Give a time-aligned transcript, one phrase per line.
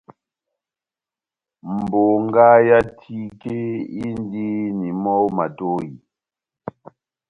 [1.89, 3.57] Bongá yá tike
[4.05, 5.89] indini mɔ́ ó matohi.